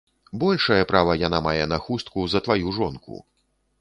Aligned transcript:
Большае 0.43 0.79
права 0.91 1.13
яна 1.27 1.39
мае 1.47 1.65
на 1.75 1.79
хустку 1.85 2.25
за 2.33 2.39
тваю 2.49 2.75
жонку. 2.79 3.23